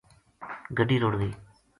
گَٹی 0.77 0.97
رُڑ 1.01 1.13